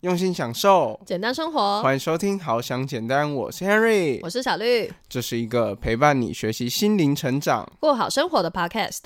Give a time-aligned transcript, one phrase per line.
[0.00, 1.82] 用心享受，简单生活。
[1.82, 4.90] 欢迎收听《好想简单》，我是 Henry，我是小绿。
[5.10, 9.00] 这是一个陪伴你学习心灵成长、过好生活的 Podcast。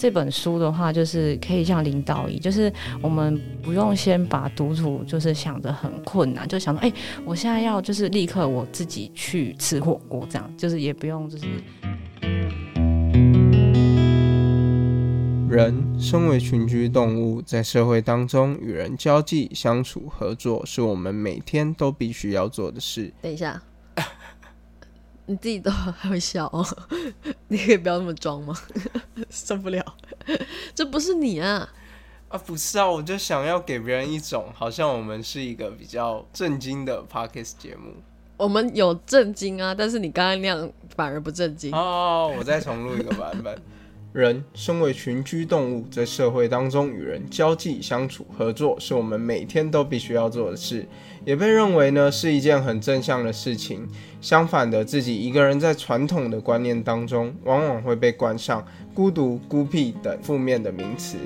[0.00, 2.72] 这本书的话，就是可以像领导一，就是
[3.02, 6.90] 我们不用先把独处就是想的很困难，就想到哎，
[7.22, 11.44] 我现在要就是立刻我自己去吃火锅，这样就是也不用就是。
[15.50, 23.12] 人身为群居动物，在社会当中与人交际、相处、合作，是我们每天都必须要做的事。
[23.20, 23.60] 等一下。
[25.26, 26.66] 你自己都还会笑哦，
[27.48, 28.56] 你可以不要那么装吗？
[29.30, 29.84] 受不了，
[30.74, 31.68] 这不是你啊！
[32.28, 37.94] 啊，不是啊，我就想要给别人一种好像我们是一个比较震惊的 podcast 节目。
[38.36, 42.32] 我们有震惊啊，但是你刚刚那样反而不震惊哦。
[42.38, 43.60] 我再重录一个版本。
[44.12, 50.84] 人身为群居动物，在社会当中与人交际、相处、合作，是我们每天都必须要做的事，
[51.24, 53.86] 也被认为呢是一件很正向的事情。
[54.20, 61.16] 相反的，自己一个人在传统的观念当中，往往会被冠上孤独、孤僻等负面的名词。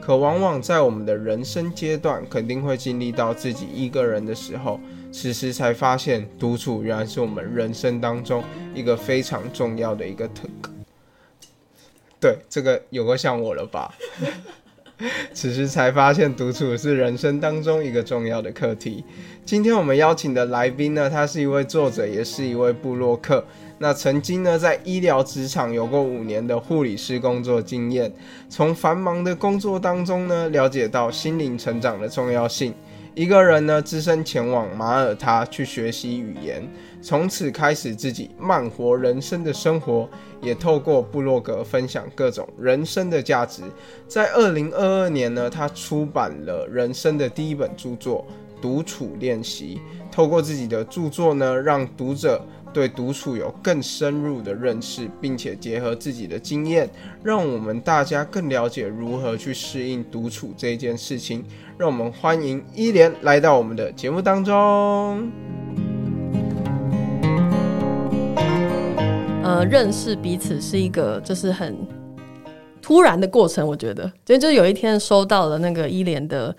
[0.00, 8.44] 可往往在我们的人生阶段，肯定会经历到自己一个人的时候，此时才发现独处原来是我们人生当中
[8.74, 10.48] 一个非常重要的一个特。
[12.20, 13.94] 对，这个有个像我了吧？
[15.32, 19.04] 此时才发现独处是人生当中一个重要的课题。
[19.44, 23.44] 今天我们邀请的来宾呢，他是一位作者，也是一位布洛克。
[23.78, 28.12] 那曾经呢，在医疗职场有过五年的护理师工作经验，
[28.48, 32.74] 从繁忙的工作当中呢，了解到心灵成长的重要性。
[33.14, 36.68] 一个人呢，只身前往马耳他去学习语言，
[37.00, 40.08] 从此开始自己慢活人生的生活，
[40.42, 43.62] 也透过部落格分享各种人生的价值。
[44.06, 48.26] 在二零二二年呢，他出版了人生的第一本著作
[48.62, 49.80] 《独处练习》，
[50.14, 52.40] 透过自己的著作呢，让读者。
[52.70, 56.88] 对独处有更深入的认识，并且结合自己的经验，
[57.24, 61.42] 让我们大家更了解如何去适应独处这件事情。
[61.78, 65.67] 让我们欢迎伊莲来到我们的节目当中。
[69.48, 71.74] 呃，认识彼此是一个就是很
[72.82, 76.54] 突然的过程，我觉得，所以就有一天收到了那个伊莲的。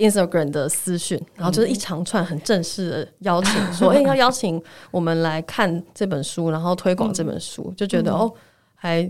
[0.00, 4.58] Instagram 的私讯，然后就是一长串很正式的邀请，说：“哎，要邀请
[4.90, 8.32] 我们来看这本书，然后推广这本书。”就觉得哦，
[8.74, 9.00] 还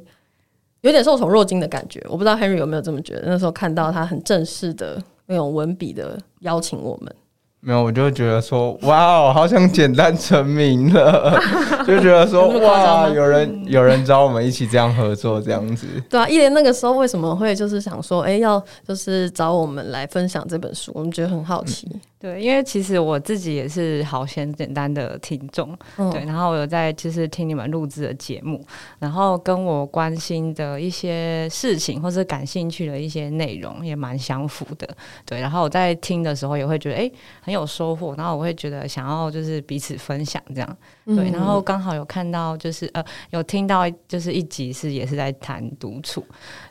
[0.80, 2.04] 有点受宠若惊的感觉。
[2.08, 3.22] 我不知道 Henry 有没有这么觉得？
[3.26, 7.14] 那时候看到他很正式的那种文笔的邀请我们。
[7.62, 11.38] 没有，我就觉得说，哇哦，好想简单成名了，
[11.86, 15.86] 就觉得说，哇，有人有人找我们一起这样合作，这样子。
[16.08, 21.86] 对啊，一连那个时候为什么会就是想说，哎，要就是找我们来分享这本书，我们觉得很好奇。
[22.20, 25.74] 对，因为其实我自己也是好先简单的听众，
[26.12, 28.62] 对，然后我有在就是听你们录制的节目，
[28.98, 34.86] 然后跟我关心的一些事情或者感兴趣的一些内容也蛮相符的，
[35.24, 37.10] 对，然后我在听的时候也会觉得哎
[37.40, 40.76] 很有收获，然后我会觉得想要就是彼此分享这样。
[41.16, 46.24] 对，然后刚好有看到，就是呃，有听到，就是一集是也是在谈独处，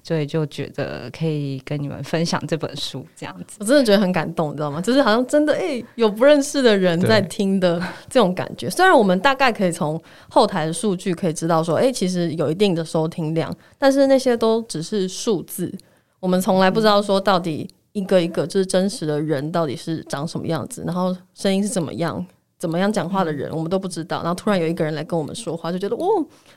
[0.03, 3.57] 所以就觉得可以跟你们分享这本书这样子。
[3.59, 4.79] 我真的觉得很感动，你知道吗？
[4.81, 8.69] 就是好像真的哎，有不认识的人在听的这种感觉。
[8.69, 15.73] 虽然我们大概可以从后台的数据可以知道说，哎，其实有一定的收听量，但是那些都只是数字，
[16.19, 22.25] 我们从来不知道说到底一个一个就是真实的人到底是长什么样子，然后声音是怎么样。
[22.59, 24.17] 怎么样讲话的人，我们都不知道。
[24.17, 26.05] 然后突然有一个人来跟我们说话，就觉得哦，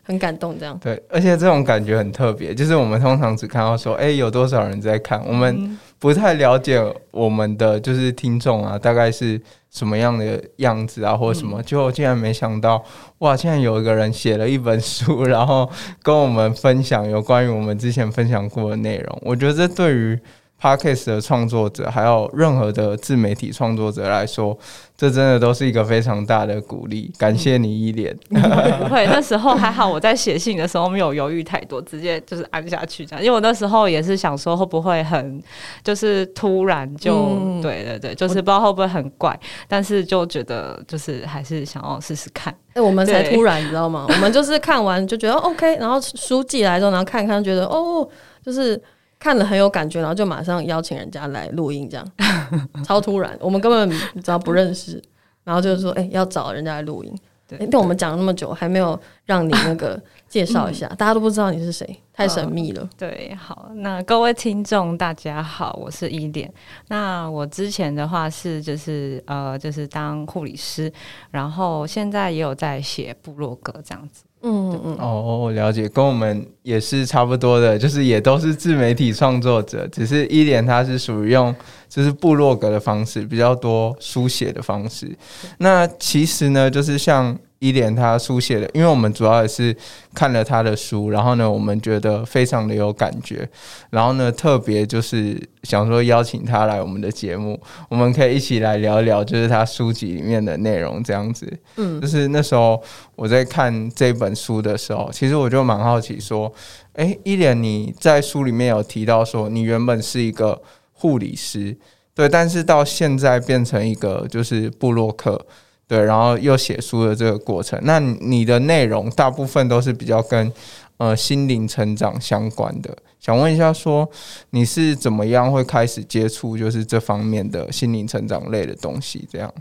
[0.02, 0.58] 很感动。
[0.58, 11.62] 这样对，而且这种感觉很特别，就是我们通常只看到说，哎，有多少人在看，我们不太了解我们的就是听众啊，大概是什么样的样子啊，或者什么。
[11.62, 12.84] 就竟然没想到，
[13.18, 15.70] 哇，竟然有一个人写了一本书，然后
[16.02, 19.18] 跟我们分享有关于我们之前分享过的内容。
[19.22, 20.18] 我觉得这对于
[20.62, 24.56] Podcast 的创作者，还有任何的自媒体创作者来说，
[24.96, 27.12] 这真的都是一个非常大的鼓励。
[27.18, 28.16] 感谢你一脸。
[28.30, 33.24] 不会，那时候还好，我在写信的时候没有犹豫太多，直接就是按下去这样。
[33.24, 35.42] 因为我那时候也是想说，会不会很
[35.82, 39.36] 就是突然就对对对，就是不知道会不会很怪，
[39.66, 42.54] 但是就觉得就是还是想要试试看。
[42.74, 44.06] 哎，我们才突然，你知道吗？
[44.08, 48.08] 我们就是看完就觉得 OK，然后书寄来之后，然后看一看，觉得哦，
[48.46, 48.80] 就是。
[49.22, 52.04] 看了很有感觉，然后就马上邀请人家来录音，这样
[52.84, 53.38] 超突然。
[53.40, 55.00] 我们根本你知道不认识，
[55.44, 57.16] 然后就是说，哎，要找人家来录音。
[57.46, 62.88] 对，但我们讲了那么久，还没有让你那个介绍一下，大家都不知道你是谁，太神秘了。
[62.98, 66.52] 对，好，那各位听众大家好，我是伊莲。
[66.88, 70.92] 那我之前的话是就是呃就是当护理师，
[71.30, 74.24] 然后现在也有在写部落格这样子。
[74.42, 81.54] 嗯嗯哦，了解，跟我们也是差不多的，就是也都是自媒体创作者，只是一点他是属于用
[81.88, 85.16] 就是部落格的方式比较多书写的方式。
[85.58, 87.38] 那其实呢，就是像。
[87.62, 89.74] 伊莲他书写的，因为我们主要也是
[90.12, 93.48] 看了他的书，然后呢，我们觉得非常的有感觉，
[93.90, 97.56] 然后呢，特别就是想说邀请他来我们的节目，
[97.88, 101.46] 我们可以一起来聊一聊，就是他书籍里面的内容这样子。
[101.76, 102.82] 嗯，就是那时候
[103.14, 106.52] 我在看这本书的时候，其实我就蛮好奇，说，
[106.94, 110.60] 哎，伊莲你在书里面有提到说，你原本是一个
[110.92, 111.76] 护理师，
[112.12, 115.46] 对，但是到现在变成一个就是布洛克。
[115.92, 120.50] 对，然后又写书的这个过程，那你的内容大部分都是比较跟
[120.96, 122.96] 呃心灵成长相关的。
[123.20, 124.08] 想问一下，说
[124.48, 129.28] 你是怎么样会开始接触就是这方面的心灵成长类的东西？
[129.30, 129.52] 这样，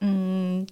[0.00, 0.66] 嗯。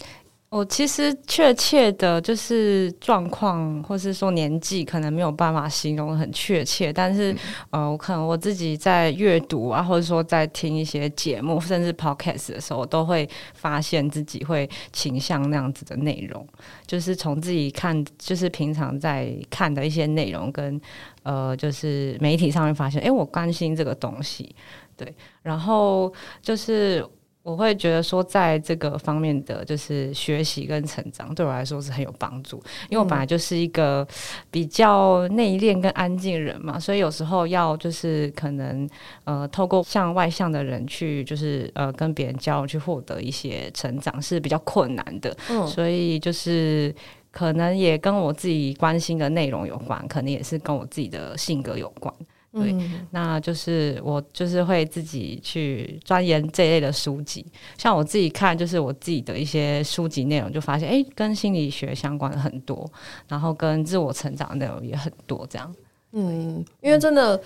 [0.51, 6.93] 我其实确切的，就是状况，或是说年纪，可能没有办法形容很确切。
[6.93, 7.33] 但是，
[7.71, 16.45] 呃，我可能我自己在阅读啊，或者说在听一些节目，甚至 podcast 的时候，都会发现自己会倾向那样子的内容。
[16.85, 20.81] 就是从自己看，就是平常在看的一些内容，跟
[21.23, 24.53] 呃，就是媒体上面发现，哎，我关心这个东西，
[24.97, 26.13] 对，然后
[26.43, 27.07] 就是。
[27.51, 32.63] 我会觉得说，在这个方面的就是学习跟成长，对我来说是很有帮助。
[32.89, 34.07] 因为我本来就是一个
[34.51, 38.89] 比较内敛跟安静人嘛，所以有时候要就是可能
[39.25, 45.37] 呃，透过向外向的人去，就是呃，跟别人交流，去获得一些成长是比较困难的。
[45.49, 46.95] 嗯，所以就是
[47.33, 52.15] 可能也跟我自己关心的内容有关，可能也是跟我自己的性格有关。
[52.53, 52.75] 对，
[53.13, 57.47] 那就是我就是会自己去钻研这一类的书籍，
[57.79, 62.91] 像我自己看，就是我自己的一些书籍内容，就发现哎，跟心理学相关的很多，
[63.29, 65.73] 然后跟自我成长的内容也很多，这样。
[66.11, 67.41] 嗯，因为真的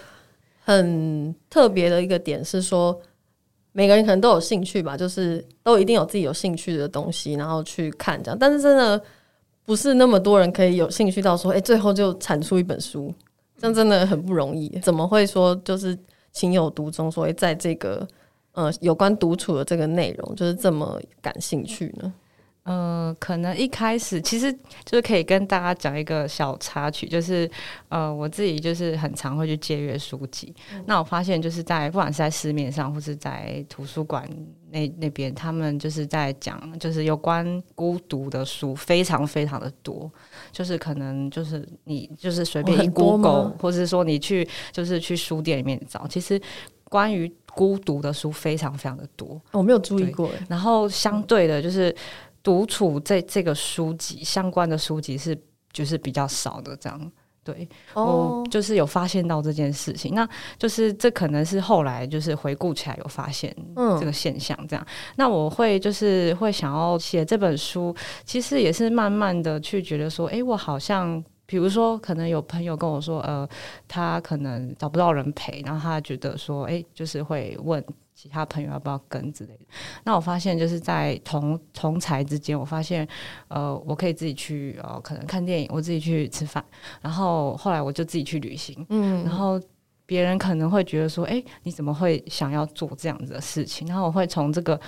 [0.62, 2.98] 很特别的一个点是说，
[3.72, 8.98] 每个人可能都有兴趣吧，就是都一定有自己有兴趣的东西，然后去看这样，但是真的
[9.66, 13.12] 不是那么多人可以有兴趣到说，哎，最后就产出一本书。
[13.64, 15.98] 这真的很不容易，怎么会说就是
[16.32, 17.10] 情有独钟？
[17.10, 18.06] 所以在这个
[18.52, 22.12] 呃有关独处的这个内容，就是这么感兴趣呢？
[22.64, 24.52] 呃，可能一开始其实
[24.84, 27.50] 就是可以跟大家讲一个小插曲，就是
[27.88, 30.54] 呃，我自己就是很常会去借阅书籍。
[30.86, 34.26] 那我发现就是在不管是在市面上或是在图书馆
[34.74, 40.10] 那那边，他们就是在讲就是有关孤独的书，非常非常的多。
[40.52, 46.40] 就是可能就是你就是随便一 Google，或者是说你去就是去书店里面找，其实
[46.90, 49.40] 关于孤独的书非常非常的多。
[49.52, 50.28] 我没有注意过。
[50.48, 51.94] 然后相对的，就是。
[52.44, 55.34] 独处这这个书籍相关的书籍是
[55.72, 57.12] 就是比较少的，这样
[57.44, 63.54] 对我就是有发现到这件事情，那就是这可能是后来就是回顾起来有发现
[64.00, 64.86] 这个现象，这样。
[65.16, 67.94] 那我会就是会想要写这本书，
[68.24, 73.46] 其实也是慢慢的去觉得说，哎，我好像比如说可能有朋友跟我说，呃，
[73.86, 77.84] 他可能找不到人陪，然后他觉得说，哎，就是会问。
[78.14, 79.66] 其他朋友要不要跟之类的？
[80.04, 83.06] 那我发现就是在同同才之间，我发现
[83.48, 86.64] 呃，我可以自己去呃，可能看电影，我自己去吃饭，
[87.02, 89.60] 然后后来我就自己去旅行，嗯，然后
[90.06, 93.86] 别人可能会觉得说，哎，你怎么会想要做这样子的事情？
[93.88, 94.80] 然后我会从这个。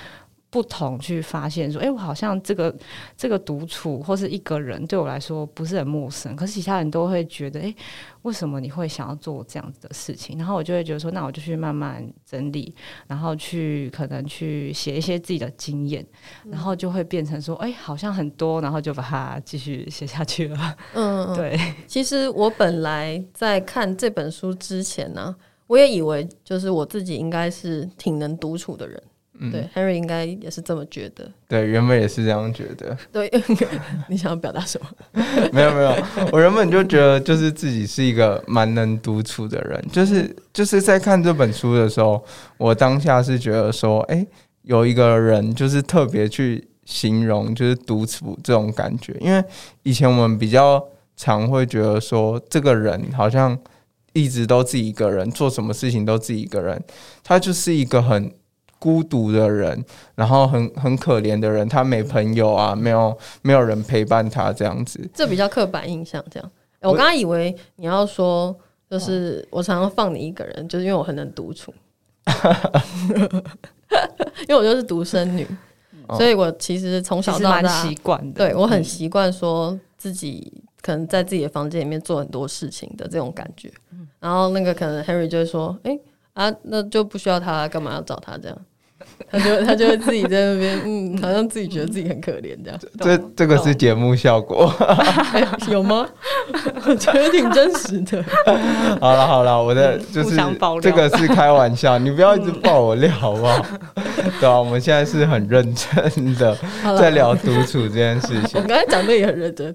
[0.49, 2.75] 不同去发现说，哎，我好像这个
[3.17, 7.75] 这个独处或是一个人对我来说不是很陌生，可是其他人都会觉得，哎，
[8.23, 10.39] 为什么你会想要做这样子的事情？
[10.39, 12.73] 然后我就会觉得说，那我就去慢慢整理，
[13.07, 16.07] 然后去可能去写一些自己的经验，
[16.49, 20.77] 然后就会变成说，哎，好像很多，然后就把它继续写下去了。
[20.95, 21.59] 嗯，对。
[21.87, 25.35] 其实我本来在看这本书之前呢，
[25.67, 29.03] 我也以为就是我自己应该是挺能独处的人。
[29.53, 31.31] 对，Henry 应该也是这么觉得。
[31.47, 32.97] 对，原本也是这样觉得。
[33.13, 33.31] 对，
[34.09, 34.87] 你想要表达什么？
[35.53, 35.95] 没有没有，
[36.33, 39.85] 我原本就觉得就是自己是一个蛮能独处的人。
[39.93, 42.25] 就是就是在看这本书的时候，
[42.57, 44.27] 我当下是觉得说，哎，
[44.63, 49.15] 有一个人就是特别去形容就是独处这种感觉。
[49.21, 49.45] 因为
[49.83, 50.83] 以前我们比较
[51.17, 53.59] 常会觉得说，这个人好像
[54.15, 56.83] 一直都自己一个人，做什么事情都自己一个人，
[57.23, 58.33] 他就是一个很。
[58.79, 59.83] 孤独的人，
[60.15, 65.09] 然后很很可怜的人，他没朋友啊，没有没有人陪伴他这样子。
[65.15, 66.51] 这比较刻板印象，这样。
[66.81, 68.55] 我刚刚以为你要说，
[68.89, 71.75] 就是我常常放你一个人，就是因为我很能独处，
[74.47, 75.47] 因为我就是独生女，
[76.11, 83.73] 所以我其实从小到大习惯的，对我很习惯说自己可能在自己的房间里面做很多事情的这种感觉。
[84.21, 85.99] 然后那个可能 Henry 就会说：“哎
[86.37, 88.57] 啊，那就不需要他，干嘛要找他这样？”
[89.31, 92.81] 他就他就会自己在那边，嗯， 好像自己觉得自己很可怜这样。
[93.01, 94.73] 这这个是节目效果，
[95.71, 96.07] 有吗？
[96.87, 98.23] 我觉得挺真实的。
[99.01, 100.37] 好了好了，我的就是
[100.81, 103.65] 这个是开玩笑，你不要一直爆我料好不好？
[104.41, 106.57] 对啊，我们现在是很认真的
[106.99, 108.61] 在聊独处这件事情。
[108.61, 109.75] 我刚才讲的也很认真。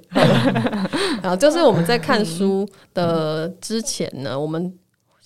[1.22, 4.74] 啊，就是我们在看书的之前呢，我们。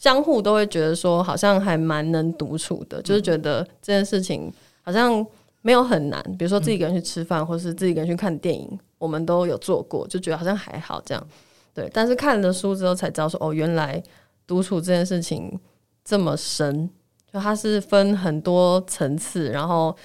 [0.06, 5.26] 相互都会觉得说，好像还蛮能独处的，就是觉得这件事情好像
[5.64, 6.22] 没有很难。
[6.38, 11.28] 比如说自己一个人去吃饭，或是自己一个人去看电影，我们都有做过，就觉得好像还好这样。
[11.74, 14.00] 对，但是看了书之后才知道说，哦，原来
[14.46, 15.60] 独处这件事情
[16.04, 16.88] 这么深，
[17.34, 19.98] 就它是分很多层次，然后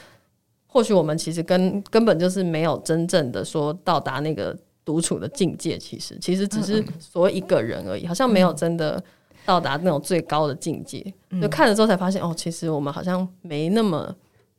[0.66, 9.04] 或许我们其实根根本就是没有真正的说到达那个独处的境界，其实其实只是所谓一个人而已，好像没有真的。
[9.44, 11.04] 到达那种最高的境界，
[11.40, 14.14] 就看了之后才发现，哦，其实我们好像没那么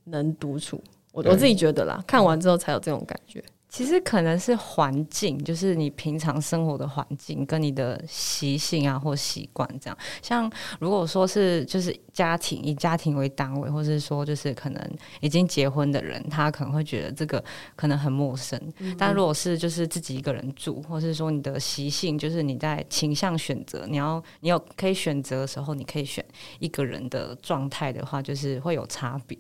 [0.06, 0.82] 能独处。
[1.14, 3.44] 我我自己觉得啦，看完之后才有这种感觉。
[3.72, 9.98] 其实可能是环境，就是你平常生活的环境跟你的习性啊或习惯这样。
[10.22, 10.52] 像
[10.82, 17.42] 如果说是就是家庭以家庭为单位，或是说就是可能已经结婚的人，他可能会觉得这个
[17.78, 18.62] 可能很陌生。
[18.98, 26.24] 但如果是就是自己一个人住，或是说你的习性，就是你在倾向选择，你要你有可以选择的时候，你可以选
[26.60, 29.38] 一个人的状态的话，就是会有差别。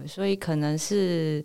[0.00, 1.44] 对，所以可能是。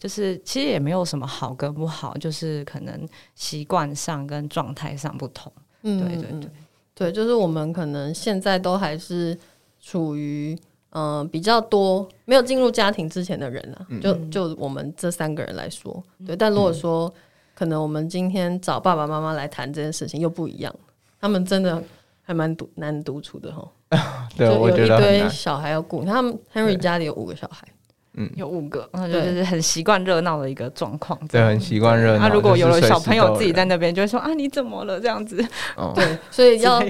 [0.00, 5.52] 就是其实也没有什么好跟不好，就是可能习惯上跟状态上不同。
[5.82, 6.50] 嗯，对对对，
[6.94, 9.38] 对，就是我们可能现在都还是
[9.78, 10.58] 处于
[10.92, 16.34] 嗯比较多没有进入家庭之前的人啊，就就我们这三个人来说，对。
[16.34, 17.12] 但如果说
[17.54, 20.74] 可能我们今天找爸爸妈妈来谈这件事情又不一样，
[21.20, 21.84] 他们真的
[22.22, 23.70] 还蛮独难独处的哈。
[24.34, 27.68] 对，我觉得一堆小孩要顾，他们 Henry 家里有五个小孩。
[28.20, 31.18] 嗯，有五个，然后就是很习惯热闹的一个状况。
[31.28, 32.18] 对，很习惯热闹。
[32.18, 35.00] 他如果有了小朋友自己在那边，就会说啊，你怎么了？
[35.00, 35.36] 这样子。
[35.94, 36.82] 对，所以要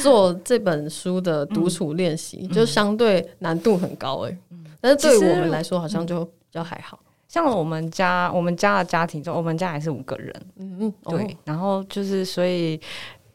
[0.00, 4.38] 做这本书的独处练习，就相对难度很高哎。
[4.80, 7.00] 但是对于我们来说，好像就比较还好。
[7.26, 10.34] 像我们家，我们家的家庭中，我们家还是五个人。
[10.58, 11.36] 嗯嗯，对。
[11.44, 12.80] 然后就是所以。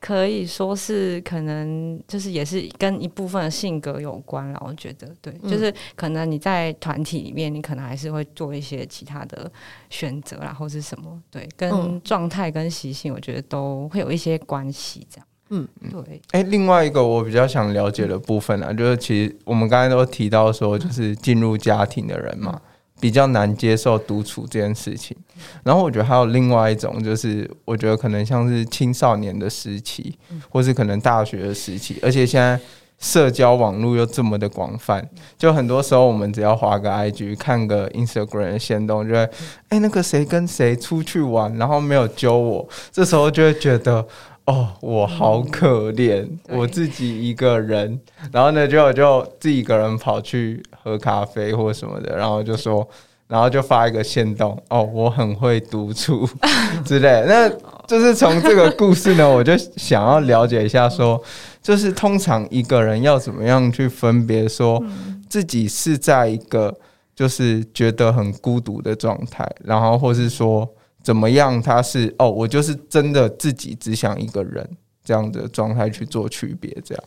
[0.05, 9.49] 可以说是可能就是也是跟一部分的性格有关了，我觉得对，就是可能你在团体里面，你可能还是会做一些其他的
[9.89, 16.21] 选择啦，或是什么，对，跟状态跟习性，我觉得都会有一些关系，这样，嗯，对。
[16.31, 22.61] 哎，另外一个我比较想了解的部分呢，就是其实我们刚才都提到说，就是进入家庭的人嘛。
[23.03, 25.13] 比较难接受独处这件事情，
[25.61, 30.17] 然后我觉得还有另外一种，就是我觉得可能像是青少年的时期，
[30.49, 32.57] 或是可能大学的时期，而且现在
[32.97, 35.05] 社交网络又这么的广泛，
[35.37, 39.29] 就很多时候我们只要划个 IG，看个 Instagram 的先动，就会
[39.67, 44.07] 哎那个谁跟谁出去玩，然后没有揪我，这时候就会觉得。
[44.45, 47.97] 哦，我好可怜，我自己一个人，
[48.29, 52.85] 然后呢，就就自己一个人跑去喝咖啡或什么的，然后就说，
[53.29, 56.27] 然后就发一个线动，哦，我很会独处
[56.83, 57.23] 之类。
[57.25, 57.49] 那
[57.87, 61.23] 就是从这个故事呢，我就想要了解一下，说，
[61.61, 64.83] 就是通常一个人要怎么样去分别，说
[65.29, 66.75] 自己是在一个
[67.15, 70.69] 就是觉得很孤独的状态，然后或是说。
[71.03, 71.61] 怎么样？
[71.61, 74.67] 他是哦，我就是真的自己只想一个人
[75.03, 77.03] 这样的状态去做区别，这样。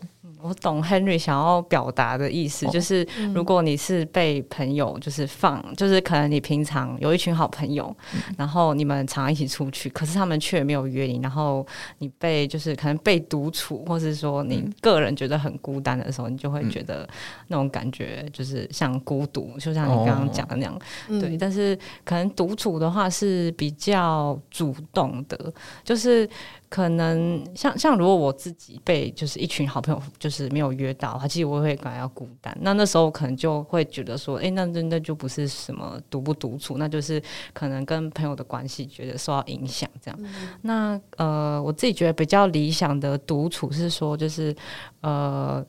[0.46, 7.94] 我懂 Henry 想要表达的意思，就是如果你是被朋友就是放，就是可能你平常有一群好朋友，
[8.36, 11.66] 然后你们常一起出去，可是他们却没有约你，然后
[11.98, 17.08] 你被就是可能被独处，或是说你个人觉得很孤单的时候，你就会觉得
[17.48, 20.78] 那种感觉就是像孤独，就像你刚刚讲的那样。
[21.20, 26.28] 对，但是可能独处的话是比较主动的，就是。
[26.68, 32.56] 可能像像如果我自己被就是一群好朋友就是没有约到的话，其实我会感到孤单。
[32.61, 40.20] 那那时候可能就会觉得说，哎，那真的就不是什么独不独处，那就是可能跟朋友的关系觉得受到影响这样。
[40.62, 44.54] 那呃，我自己觉得比较理想的独处是说，就是
[45.00, 45.64] 呃。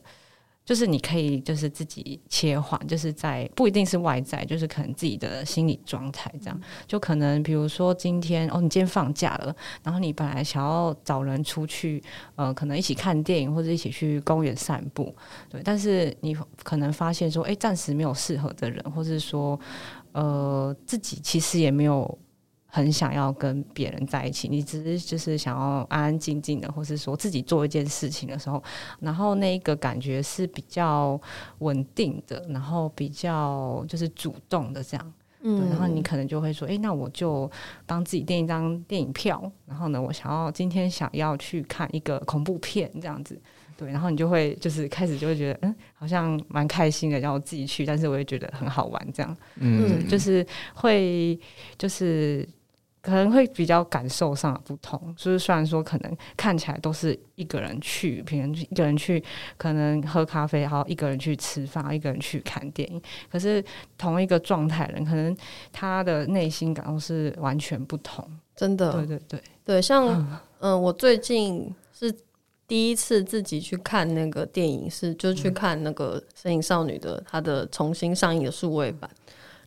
[0.68, 6.60] 就是你可以就是自己切换，就是在不一定是外在，就是可能自己的心理状态这样。
[6.86, 12.02] 就可能比如说今天哦，你今天放假了，然后你本来想要找人出去，
[12.34, 15.16] 呃，可能一起看电影或者一起去公园散步，
[15.48, 15.62] 对。
[15.64, 19.58] 但是你可能发现说，哎，暂时没有适合的人，或是说，
[20.12, 22.18] 呃，自己其实也没有。
[22.78, 28.62] 很想要跟别人在一起，你只是就是想要安安静静的，或是说自己做一件事情的时候，
[29.00, 31.20] 然后那一个感觉是比较
[31.58, 37.50] 稳定的，然后比较就是主动的这样，嗯，然后你可能就会说，哎，那我就
[37.84, 43.36] 帮自己订一张电影票，然后呢，我想要今天想要去看一个恐怖片这样子，
[43.76, 51.36] 对，然后你就会就是开始就会觉得，嗯，好像蛮开心的，然后自己去，但是我也觉得很好玩这样，嗯，就是会
[51.76, 52.48] 就是。
[53.08, 59.24] 可能会比较感受上的不同，就是虽然说可能看起来都是一个人去，平时一个人去，
[59.56, 63.00] 可能喝咖啡，然后一个人去吃饭，一个人去看电影，
[63.32, 63.64] 可是
[63.96, 65.34] 同一个状态人，可能
[65.72, 68.22] 他的内心感受是完全不同。
[68.54, 72.14] 真的，对对对对，像嗯，我最近是
[72.66, 79.10] 第一次自己去看那个电影，是就去看那个《身影少女》的它的重新上映的数位版，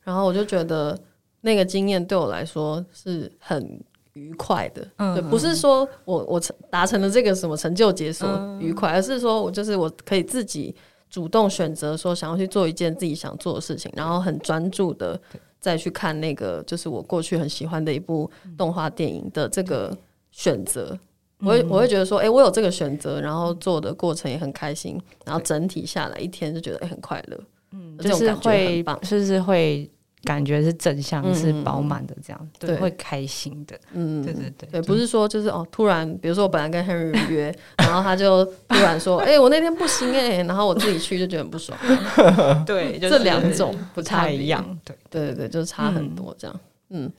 [0.04, 0.96] 然后我就觉得。
[1.42, 3.80] 那个经验对我来说是很
[4.14, 8.28] 愉快的，对，不是说我我成达成了这个什么成就解锁
[8.60, 10.76] 愉快，而是说我就是我可以自己
[11.10, 15.20] 主动选择说想要去做一件自己想做的事情，然后很专注的
[15.60, 19.98] 再去看那个就是我过去很喜欢的一部动画电影的这个
[20.32, 21.00] 选择，
[21.40, 27.40] 我会我会觉得说，哎，我有这个选择，然后做的过程也很开心，然后整体下来一天就觉得哎很快乐，
[27.72, 29.90] 嗯，就是会就是会。
[30.24, 33.76] 感觉是正向，是饱满的，这样对，会开心的。
[33.94, 41.78] 嗯，对对对，对，不是说就是哦，突然，比如说我本来跟 Henry 约， 然后他就突然说，哎，我那天不行哎，然后我自己去就觉得很不爽。
[42.66, 44.64] 对，这两种不太一样。
[44.86, 46.60] 对，对对对，就差很多这样。
[46.90, 47.12] 嗯，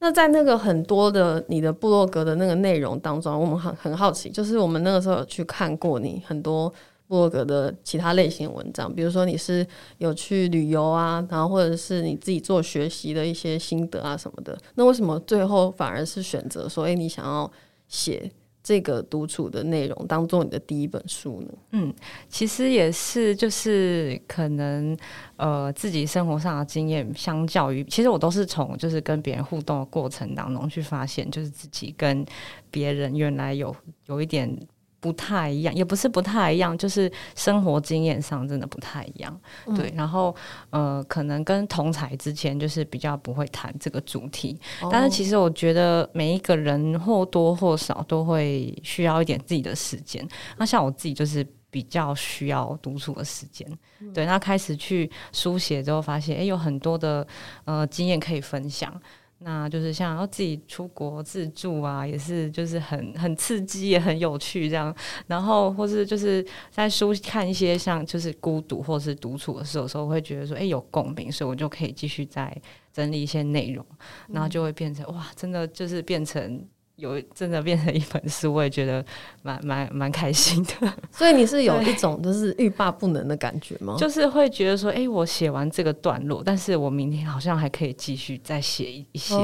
[0.00, 6.72] 那在那个很多的你的部落格的那个内容当中，我们很很好奇，就是我们那个时候有去看过你很多。
[7.08, 9.66] 布洛格的其他类型文章，比如说你是
[9.98, 17.50] 有去旅游啊，然后或者是你自己做学习的一些心得啊什么的，那为什么最后反而是选择说，哎，你想要
[17.86, 18.28] 写
[18.62, 21.48] 这个独处的内容当做你的第一本书呢？
[21.70, 21.94] 嗯，
[22.28, 24.96] 其实也是，就是可能
[25.36, 32.26] 呃自己生活上的经验，相较于其实我都是从就是跟别人互动的过程当中去发现，就是自己跟
[32.70, 33.72] 别人原来有
[34.06, 34.58] 有一点。
[35.06, 39.40] 不太一样，也不是不太一样，就是生活经验上真的不太一样。
[39.76, 40.34] 对，然后
[40.70, 44.58] 呃，可能跟同才之前就是比较不会谈这个主题，
[44.90, 50.26] 但是其实我觉得每一个人或多或少都会需要一点自己的时间。
[50.56, 53.64] 那像我自己就是比较需要独处的时间。
[54.12, 57.24] 对，那开始去书写之后，发现哎，有很多的
[57.64, 58.92] 呃经验可以分享。
[59.38, 64.94] 那就是像要自己出国自助啊，也是就是很很刺激，也很有趣这样。
[65.26, 72.56] 然后或是就是在书看一些像就是孤独或是独处的时候，时候会觉得说，哎，有共鸣，所以我就可以继续再
[72.92, 73.84] 整理一些内容，
[74.28, 76.66] 然后就会变成哇，真的就是变成。
[76.96, 79.04] 有真的变成一本书，我也觉得
[79.42, 80.92] 蛮蛮蛮开心的。
[81.12, 83.94] 所以你是有一种就是欲罢不能的感觉吗？
[83.98, 89.36] 就是会觉得说，哎，我写完这个段落，但是我明天好像还可以继续再写一些，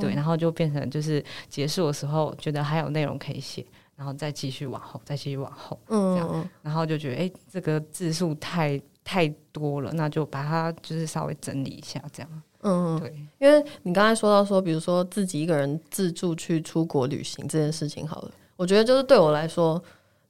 [0.00, 3.64] 对，然后就变成就是结束的时候，觉得还有内容可以写，
[3.94, 12.42] 然后再继续往后，再继续往后，嗯这样，然后就觉得，哎，这个字数太太多了，那就把它就是稍微整理一下，这样。
[12.62, 19.80] 嗯，对，因为你刚才说到说，比如说自己一个人自助去出国旅行这件事情，好了，我觉得就是对我来说，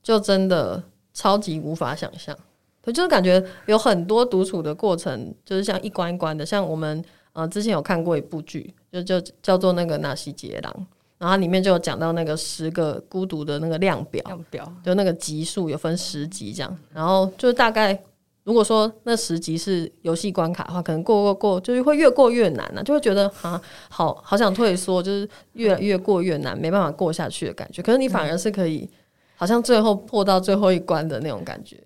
[0.03, 0.83] 就真的
[1.15, 2.37] 超级无法想象。
[2.83, 6.45] 对，就是感觉有很多独处的过程，就是像一关一关的。
[6.45, 10.73] 像我们呃之前有看过一部剧，就就叫做那个《纳西杰郎》，
[11.19, 17.99] 然后里面就有讲到那个十个孤独的那个量表，量表就那个级数有分十级这样，然后就是大概。
[18.47, 27.83] 如果说那十级是游戏关卡的话，可能过过过就是会越过越难呢，就会觉得啊，好好想退缩，就是越越过越难，没办法过下去的感觉。
[27.83, 28.89] 可是你反而是可以，
[29.35, 31.77] 好像最后破到最后一关的那种感觉，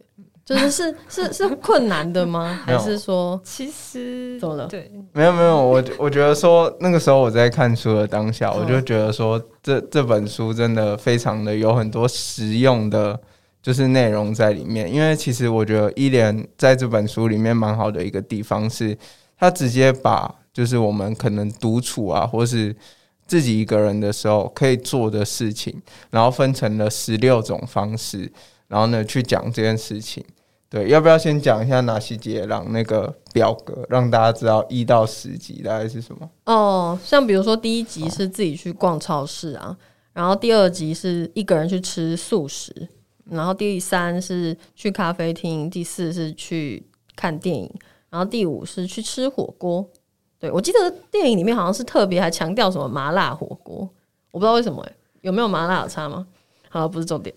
[0.45, 2.61] 就是是是是困难的吗？
[2.67, 4.67] 还是说其实怎么了？
[4.67, 13.19] 对，没有没有，我我觉得说那个时候我在看书的当下，我就觉得说这这本书真的非常的有很多实用的。
[13.63, 18.97] 就是内容在里面，因为其实我觉得伊莲在这本书里面蛮好的一个地方是，
[19.39, 22.75] 他直接把就是我们可能独处啊，或是
[23.27, 28.33] 自己一个人的时候可以做的事情，然后分成了十六种方式，
[28.69, 30.25] 然后呢去讲这件事情。
[30.69, 36.31] 对，要不要先讲一下纳西杰朗那个表格，让大家知道一到十集大概是什么？
[36.45, 39.77] 哦，像比如说第一集是自己去逛超市啊，
[40.13, 42.89] 然后第二集是一个人去吃素食，
[43.31, 46.85] 然后第三是去咖啡厅，第四是去
[47.17, 47.71] 看电影，
[48.11, 49.89] 然后第五是去吃火锅。
[50.39, 53.89] 对我记得电影里面好像是特别还强调什么麻辣火锅，
[54.31, 54.85] 我不知道为什么，
[55.21, 56.27] 有没有麻辣有差吗？
[56.73, 57.35] 好，不是重点。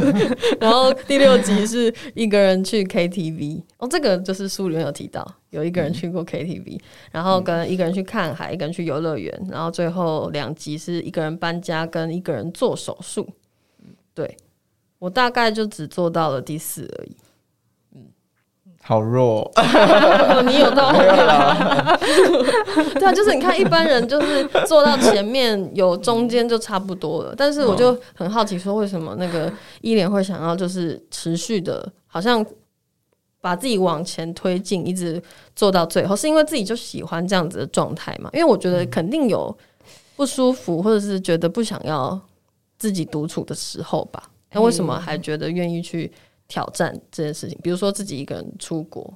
[0.58, 6.80] 然后第六集是一个人去 KTV，哦，这个就是书里面有提到，有一个人去过 KTV，
[7.12, 13.28] 然后跟一个人去看海，一个人去游乐园，然后最后两集是一个人搬家，跟一个人做手术。
[14.14, 14.36] 对
[15.00, 17.16] 我大概就只做到了第四而已。
[18.82, 19.48] 好弱，
[20.46, 21.08] 你有到后面
[22.94, 32.44] 对啊，就是你看一般人就是做到前面有中间就差不多了，但是我就很好奇说为什么那个伊莲会想要就是持续的，好像
[33.42, 35.22] 把自己往前推进，一直
[35.54, 38.30] 做到最后，是因为自己就喜欢这样子的状态嘛？
[38.32, 39.54] 因为我觉得肯定有
[40.16, 42.18] 不舒服或者是觉得不想要
[42.78, 44.29] 自己独处的时候吧？
[44.52, 46.10] 那为什么还觉得愿意去？
[46.52, 49.14] 挑战这件事情，比如说自己一个人出国，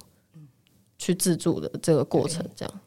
[0.97, 2.79] 去自助的这个过程，这样，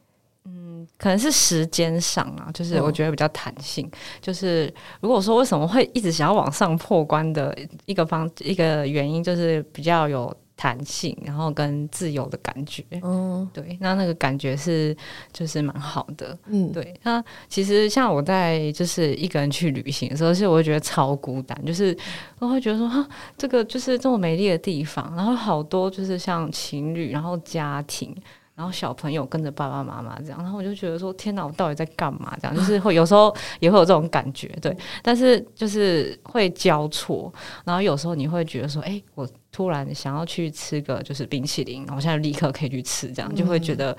[0.47, 3.87] 嗯，可能是时间上啊，就是我觉得比较弹性。
[4.23, 10.35] 就是如果说为什么会一直想要往上破关的一个方一个原因，就是比较有。
[10.59, 14.95] 弹性，然后跟自由的感觉，嗯，对，那那个感觉是
[15.33, 16.93] 就是蛮好的，嗯，对。
[17.05, 21.97] 那其实像我在就是一个人去旅行的时候，其实我会觉得超孤单，就是
[22.41, 28.13] 我会觉得说哈，这个就是这么美丽的地方，然后好多就是像情侣，然后家庭。
[28.59, 32.37] 然后小朋友跟着爸爸妈妈这样，然后我就觉得说天哪，我到底在干嘛？
[32.43, 34.77] 这样 就是会有时候也会有这种感觉，对。
[35.01, 37.33] 但是就是会交错，
[37.65, 43.97] 然后有时候你会觉得说，哎，我突然想要去吃个就是冰淇淋，然后现在立刻可以去吃，这样就会觉得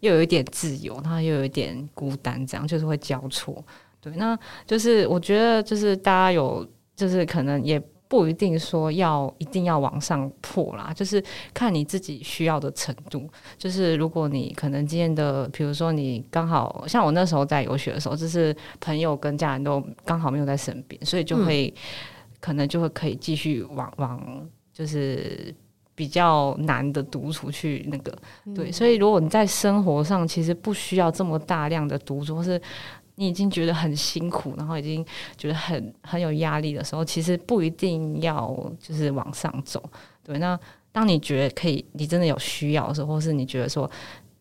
[0.00, 3.64] 又有一点自由，然后又有一点孤单，这样就是会交错。
[4.00, 4.36] 对，那
[4.66, 7.80] 就是我觉得就是大家有就是可能也。
[8.12, 13.26] 不一定说要一定要往上破啦，就是看你自己需要的程度。
[13.56, 21.72] 就是如果你可能今天的，比如说你刚好像我那时候在游学的时候，就是朋友跟家人都刚好没有在身边，所以就会
[22.38, 25.54] 可能就会可以继续往往就是
[25.94, 28.14] 比较难的独处去那个
[28.54, 28.70] 对。
[28.70, 32.60] 所以如果你在生活上其实不需要这么大量的独处，或是
[33.14, 35.04] 你已经觉得很辛苦，然后已经
[35.36, 39.82] 觉得很很有压力的时候，其实不一定要就是往上走。
[40.24, 40.58] 对，那
[40.90, 43.90] 当你觉得可以，你真的有需要的时候，或是你觉得说，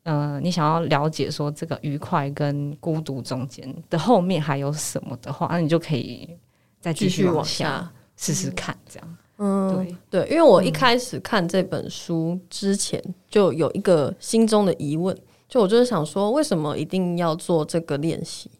[0.03, 6.29] 呃，你想要了解说这个愉快跟孤独中间的后面还有什么的话，那你就可以
[6.79, 9.17] 再继续往下试试看，这样。
[9.37, 15.17] 嗯，对对，因为我一开始看这本书之前，就有一个心中的疑问，
[15.49, 18.51] 就我就是想说，为什么一定要做这个练习？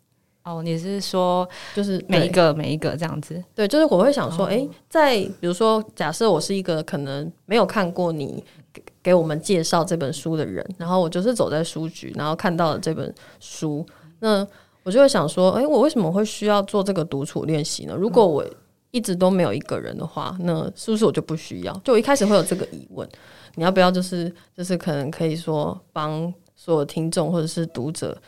[0.43, 3.41] 哦，你是说就是每一个每一个这样子？
[3.53, 13.85] 对，就是我会想说，哎，在比如说，假设我是一个可能没有看过你给给我们介绍这本书的人，然后我就是走在书局，然后看到了这本书，
[14.19, 14.45] 那
[14.81, 17.93] 我就会想说，哎，我为什么会需要做这个独处练习呢？
[17.95, 18.43] 如果我
[18.89, 21.81] 一直都没有一个人的话，那是不是我就不需要？
[21.83, 23.07] 就我一开始会有这个疑问，
[23.53, 28.19] 你要不要就是就是可能可以说帮所有听众或者是读者。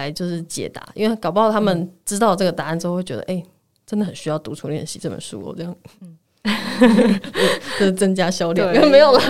[0.00, 3.42] 来就是解答，因为搞不好他们知道这个答案之后，会觉得哎，
[3.86, 5.76] 真的很需要独处练习这本书哦，这样，
[7.78, 9.20] 就是增加销量，没有了。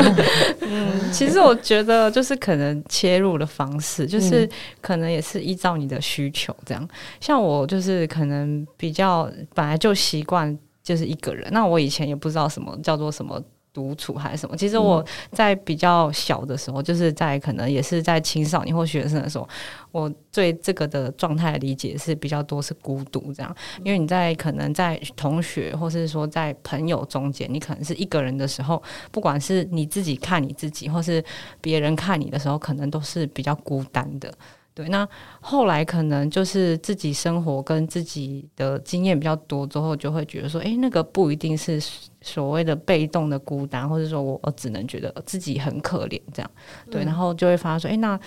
[0.62, 4.48] 嗯，其实我觉得就是可能切入的方式，就是
[4.80, 6.88] 可能也是依照你的需求这样。
[7.20, 13.42] 像我就是可能比较本来就习惯就是一个人，那我以前也不知道什么叫做什么。
[13.72, 14.56] 独处还是什么？
[14.56, 19.48] 其实我在比较小的时候，就是在可能也是在青少年或学生的时候，
[19.92, 23.56] 我对这个的状态理解是比较多是孤独这样。
[23.84, 31.24] 因为你在可能在同学或是说在朋友中间，你可能是一个人的时候，不管是你自己看你自己，或是
[31.60, 34.32] 别人看你的时候，可能都是比较孤单的。
[34.80, 35.06] 对，那
[35.42, 41.78] 后来可能就是自己生活跟自己的经验比较多之后，就会觉得说，哎，那个不一定是
[42.22, 46.50] 所谓的被动的孤单，或者说我我只能觉得自己很可怜这样。
[46.90, 48.18] 对，然后就会发现说，哎，那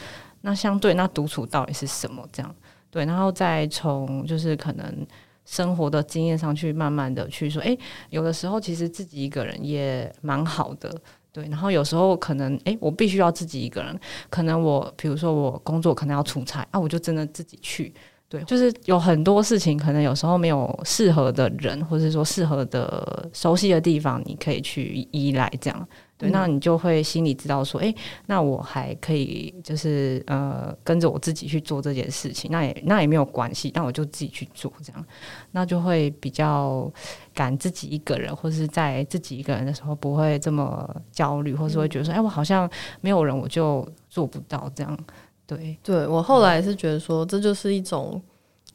[0.42, 2.24] 那相对那独处到底是什么？
[2.32, 2.56] 这样
[2.92, 5.08] 对，然后再从就是可能
[5.44, 7.76] 生活的经验上去慢慢的去说，哎，
[8.12, 11.02] 有的时候其实自己一个人也蛮好的。
[11.34, 14.00] 对，然后有时候可能，哎，我必须要自己一个人。
[14.30, 17.91] 可能我，比如说我工作可能要出差啊，我就真的自己去。
[18.30, 25.88] 对，就是有很多事情，可能有时候没有适合的人，或者说适合的熟悉的地方，你可以去依赖这样。
[26.23, 27.93] 对，那你就会心里知道说，哎，
[28.27, 35.05] 那我还可以，就是呃，跟着我自己去做这件事情，那也那也没有关系，那我就自己去做这样，
[35.51, 36.91] 那就会比较
[37.33, 42.69] 敢自己一个人，或是在自己一个人的时候不会这么焦虑，或是会觉得说，哎，我好像
[43.01, 44.97] 没有人，我就做不到这样。
[45.45, 48.21] 对，对我后来是觉得说，这就是一种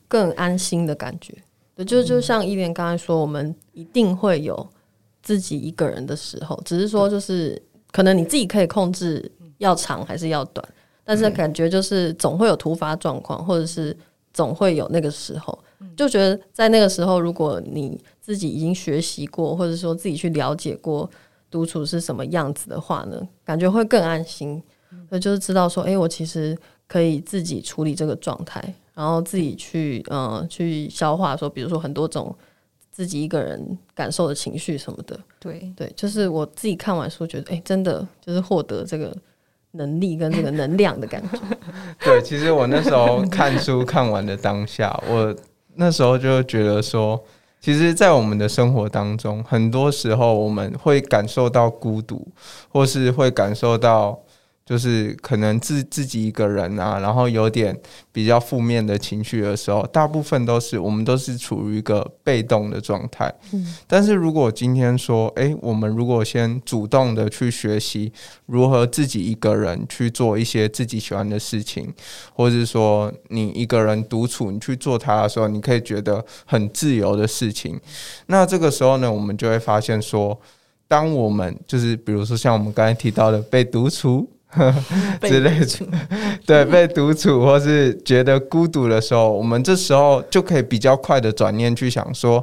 [0.06, 1.34] 更安心的感觉。
[1.74, 4.68] 对，就就像依莲刚才说，我们一定会有
[5.28, 7.60] 自己一个人的时候，只是说就是
[7.92, 10.66] 可能你自己可以控制要长还是要短，
[11.04, 13.94] 但是感觉就是总会有突发状况，或者是
[14.32, 15.58] 总会有那个时候，
[15.94, 21.10] 就觉得在那个时候，如果你自己已经学习过，或者说自己去了解过
[21.50, 24.62] 独处是什么样子的话呢，感觉会更安心。
[25.10, 31.36] 那就是知道说，哎，我其实可以自己处理这个状态，然后自己去，嗯，去消化。
[31.36, 32.34] 说，比如说很多种
[32.98, 35.16] 自己一个人感受的情绪什么的。
[35.38, 39.16] 对对，就是我自己看完书，觉得，哎，真的就是获得这个
[39.70, 41.38] 能力跟这个能量的感觉。
[42.04, 45.32] 对，其实我那时候看书看完的当下，我
[45.76, 47.22] 那时候就觉得说，
[47.60, 52.26] 其实，在我们的生活当中，很多时候我们会感受到孤独，
[52.68, 54.18] 或是会感受到。
[54.68, 57.74] 就是可能自自己一个人啊，然后有点
[58.12, 63.34] 比较负面的情绪的时候，大部分都是我们都是处于一个被动的状态。
[63.54, 68.12] 嗯，但是如果今天说，诶，我们如果先主动的去学习
[68.44, 71.90] 如何自己一个人去做一些自己喜欢的事情，
[72.34, 77.80] 或者是说你一个人独处，你去做它的时候，你可以觉得很自由的事情，
[78.26, 80.38] 那这个时候呢，我们就会发现说，
[80.86, 84.28] 当我们就是比如说像我们刚才提到的被独处。
[85.20, 85.66] 之类的，
[86.46, 92.42] 对，被独处或是觉得孤独的时候，我们这时候就可以比较快的转念去想说，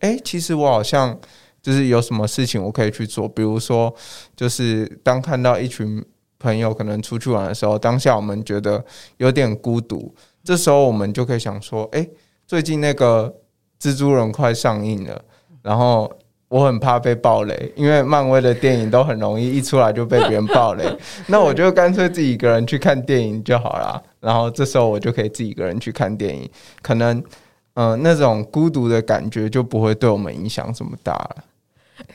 [0.00, 1.18] 哎，其实我好像
[1.60, 3.94] 就是有什么事情我可以去做，比如说，
[4.34, 6.02] 就是当看到一群
[6.38, 8.82] 朋友可能出去玩的时候，当下我们觉得
[9.18, 12.08] 有点孤独，这时候我们就可以想说，哎，
[12.46, 13.34] 最近那个
[13.78, 15.22] 蜘蛛人快上映了，
[15.62, 16.10] 然后。
[16.52, 20.84] 我很怕被暴雷，因为漫威的电影都很容易一出来就被别人暴雷。
[21.26, 24.02] 那我就干脆自己一个人去看电影就好了。
[24.20, 26.46] 然后这时候我就可以自己一个人去看电影，
[26.82, 27.24] 可能
[27.72, 31.36] 嗯那种孤独的感觉就不会对我们影响这么大了。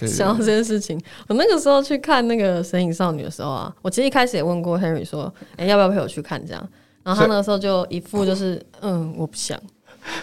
[0.07, 6.69] 想到这件事情，我那个时候去看那个《神隐少女》的时候啊，我其实一开始也问过 Henry 说：“哎，要不要陪我去看？”这样，
[7.03, 9.59] 然后他那个时候就一副就是嗯，我不想。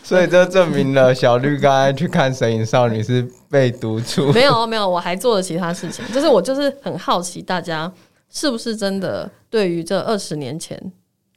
[0.02, 4.30] 所以这证明了小绿刚才去看《神隐少女》是被独处。
[4.34, 6.04] 没有没有，我还做了其他事情。
[6.12, 7.90] 就是我就是很好奇，大家
[8.28, 10.76] 是不是真的对于这二十年前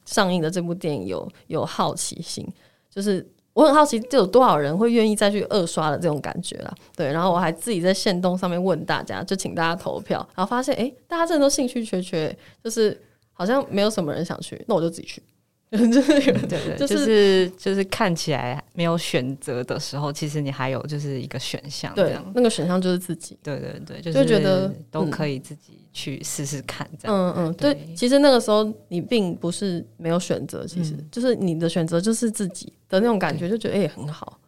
[0.03, 2.43] 上映的这部电影有有好奇心？
[2.89, 6.73] 就是我很好奇，就有多少人会愿意再去二刷的这种感觉啦。
[6.95, 12.99] 对，然后我还自己在线动上面问大家，就请大家投票，然后发现哎，大家真的都兴趣缺缺，就是
[13.31, 15.21] 好像没有什么人想去，那我就自己去。
[15.71, 34.39] 就是对对，就是就是看起来没有选择的时候，其实你还有就是一个选项，对，那个选项就是自己，对对对，就觉得都可以自己去试试看，这样，嗯嗯，对，其实那个时候你并不是没有选择，其实就是你的选择就是自己的那种感觉，就觉得哎很好。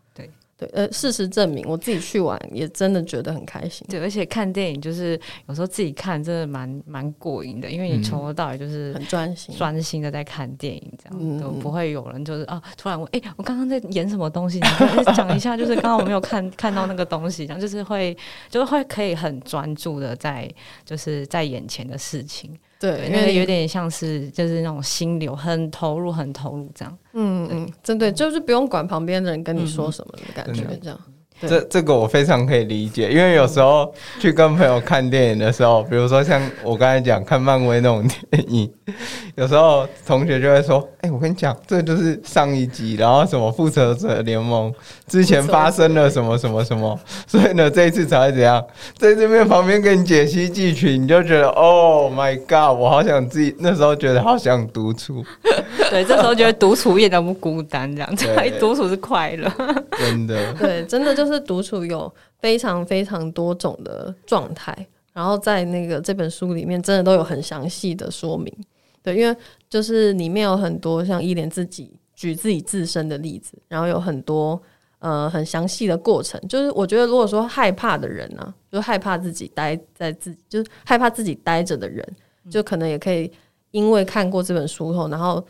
[0.60, 3.88] 对，呃，事实证明，我自己去玩也真的觉得很开心。
[3.89, 5.17] 对，而且看电影就是
[5.48, 14.60] 有时候自己看，真的蛮蛮过瘾的，因为你从头到尾就是很专心、专心的在看电影，这样都不会有人就是啊，突然问，哎，我刚刚在演什么东西？
[14.60, 18.13] 你讲一下，就是刚刚我没有看看到那个东西，这样就是会
[18.50, 20.52] 就是会可以很专注的在
[20.84, 22.52] 就是在眼前的事情。
[22.80, 26.98] 对，因为有点像是就是那种心流，很投入，很投入这样。
[27.13, 31.00] 嗯嗯，真对，就是不用管旁边的人跟你说什么的感觉，这样。
[31.41, 38.69] 这这个我非常可以理解，因为有时候去跟朋友看电影的时候，比如说像我刚才讲看漫威那种电影，
[39.36, 44.73] 有时候同学就会说：“哎，我跟你讲，这就是上一集，然后什么复仇者联盟
[45.08, 48.62] 之前发生了什么什么什么， 所以呢，这一次才会怎样，
[48.97, 55.23] 在这边旁边给你解析剧情，你就觉得 Oh my God，我好想自己那时候觉得好想独处，
[55.89, 58.28] 对，这时候觉得独处一点都不孤单，这样子，
[58.60, 59.49] 独处是快乐，
[59.97, 61.28] 真的，对，真的就是。
[61.31, 68.53] 是独处有非常非常多种的状态，然后在那个这本书里面，真的都有很详细的说明。
[69.01, 69.35] 对，因为
[69.69, 74.61] 就是里面有很多像依莲自己举自己自身的例子，然后有很多
[74.99, 76.39] 呃很详细的过程。
[76.47, 82.05] 就是我觉得，如果说害怕的人呢，就害怕自己待在自己，就是害怕自己待着的人，
[82.49, 83.31] 就可能也可以
[83.71, 85.45] 因为看过这本书后，然后。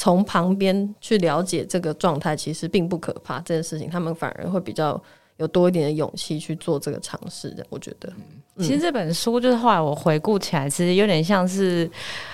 [0.00, 3.38] 从旁边去了解这个状态，其实并不可怕。
[3.40, 4.98] 这件事情，他们反而会比较
[5.36, 7.62] 有多一点的勇气去做这个尝试的。
[7.68, 8.10] 我觉得，
[8.56, 11.90] 其实这本书就是后来我回顾起来，其实有点像是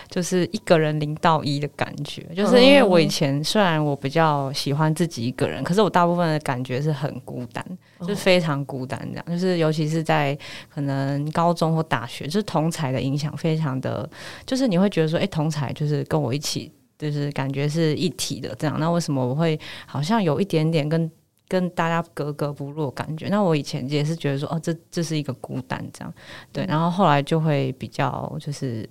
[0.09, 2.23] 就是一个人零到一的感觉。
[2.37, 7.67] 就是因为我以前虽然我比较喜欢自己一个人，可是我大部分的感觉是很孤单，
[7.99, 9.25] 就是非常孤单这样。
[9.27, 10.39] 就是尤其是在
[10.73, 14.09] 可能高中或大学，就是同才的影响非常的，
[14.47, 16.71] 就是你会觉得说，哎，同才就是跟我一起。
[16.99, 21.11] 就是感觉是一体的这样，那为什么我会好像有一点点跟
[21.49, 23.29] 跟大家格格不入感觉？
[23.29, 26.15] 那我以前也是觉得说，哦，这这是一个孤单这样，
[26.53, 28.89] 对，然后后来就会比较就是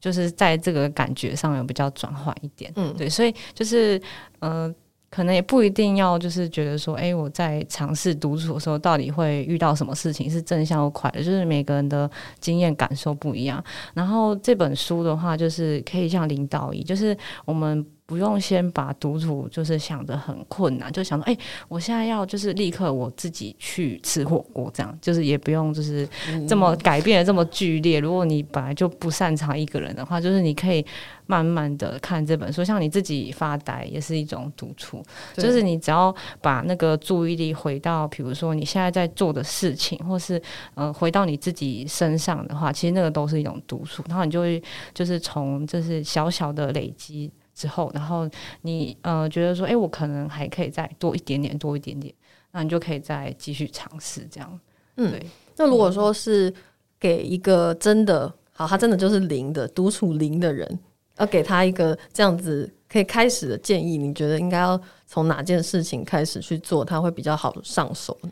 [0.00, 4.00] 就是在这个感觉上面比较转换一点，嗯，对，所以就是
[4.40, 4.74] 嗯。
[5.12, 11.22] 可能也不一定要，就是觉得说，哎，我在尝试独处的时候，到底会遇到什么事情是正向或快乐？
[11.22, 13.62] 就是每个人的经验感受不一样。
[13.92, 17.86] 然后这本书的话，就是可以像领导一，就是我们。
[18.12, 26.06] 不用先把独处就是想的很困难，就想说，哎，我现在要就是立刻我自己去吃火锅，这样就是也不用就是
[26.46, 27.98] 这么改变的这么剧烈。
[27.98, 30.84] 如果你本来就不擅长一个人的话，就是你可以
[31.24, 35.02] 慢慢的看这本书，像你自己发呆也是一种独处，
[35.34, 40.38] 就是你只要把那个注意力回到，比如说你现在在做的事情，或是
[40.74, 47.30] 呃回到你自己身上的话，其实那个都是一种独处，然后你就会就是从就是小小的累积。
[47.54, 48.28] 之后，然后
[48.62, 52.12] 你呃觉得说，哎，我可能还可以再多一点点，多一点点，
[52.50, 54.60] 那你就可以再继续尝试这样。
[54.96, 55.12] 嗯，
[55.56, 56.52] 那如果说是
[56.98, 60.78] 给一个真的好，他真的就是零的独处零的人，
[61.18, 68.30] 要给他一个这样子可以开始的建议，你觉得应该要从哪件事情开始去做，他会比较好上手呢？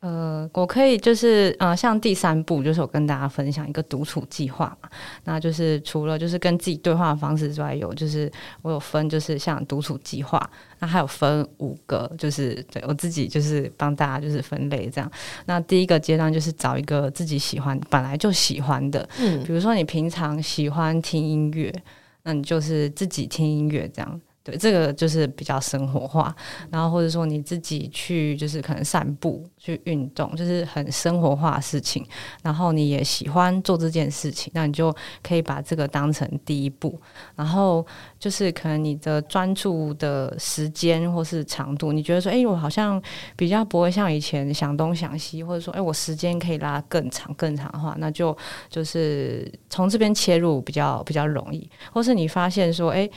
[0.00, 4.88] 呃，我可以就是呃，像第三步就是我跟大家分享一个独处计划嘛，
[5.24, 8.30] 那就是除了就是跟自己对话的方式之外，有就是
[8.62, 15.10] 我有分就是像独处计划，那还有分五个，就是对我自己就是帮大家就是分类这样。
[15.46, 21.74] 那第一个阶段就是找一个自己喜欢本来就喜欢的，嗯，比如说你平常喜欢听音乐，
[22.22, 24.20] 那你就是自己听音乐这样。
[24.46, 26.32] 对，这个就是比较生活化，
[26.70, 32.06] 然后或者说你自己去，就是可能散步、去运动，就是很生活化的事情。
[32.44, 36.96] 然后你也喜欢做这件事情，那你就可以把这个当成第一步。
[37.34, 37.84] 然后
[38.20, 43.02] 就是可能你的专注的时间或是长度，你觉得说，哎，我好像
[43.34, 48.36] 比较不会像以前想东想西，或者说，哎，我时间可以拉更长更长的话，那就
[48.70, 51.68] 就是从这边切入比较比较容易。
[51.92, 53.10] 或是你发现说，哎。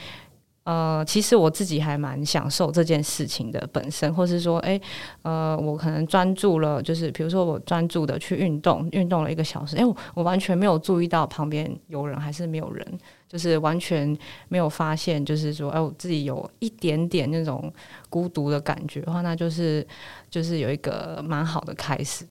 [0.70, 4.80] 呃，其实我自己还蛮享受这件事情的本身，或是说，哎，
[5.22, 12.86] 呃，我可能专注了，就是比如说我专注的去运动，运动了一个小时，哎，我我完全没有注意到旁边有人还是没有人，
[13.28, 17.72] 就是完全没有发现，就是说，哎，我自己有一点点那种
[18.08, 19.84] 孤独的感觉的话，那就是
[20.30, 22.24] 就是有一个蛮好的开始。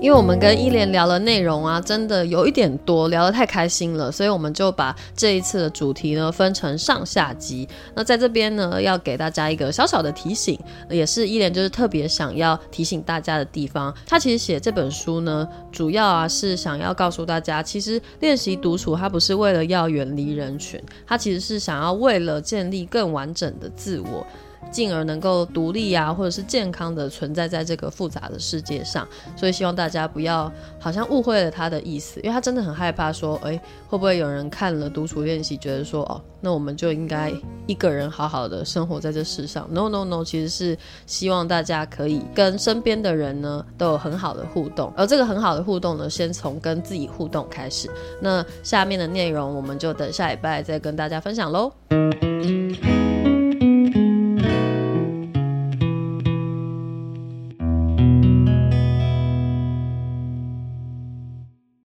[0.00, 7.68] 因为我们跟伊莲聊的内容啊，真的有一点多，聊得太开心了，所以我们就把这一次的主题呢分成上下集。
[7.96, 10.56] 那在这边呢，要给大家一个小小的提醒，
[10.88, 13.92] 也是伊莲就是特别想要提醒大家的地方。
[14.06, 24.24] 他其实写这本书呢，主要啊是想要告诉大家，其实练习独处，它不是为了要远离人群，它其实是想要为了建立更完整的自我。
[24.70, 37.32] 进而能够独立啊，或者是健康的存在在这个复杂的世界上，所以希望大家不要好像误会了他的意思，因为他真的很害怕说，哎，会不会有人看了独处练习，觉得说，哦，那我们就应该
[37.66, 47.88] 一个人好好的生活在这世上？No No No，其实是希望大家可以跟身边的人呢都有很好的互动，而这个很好的互动呢，先从跟自己互动开始。
[48.20, 51.72] 那下面的内容我们就等下礼拜再跟大家分享喽。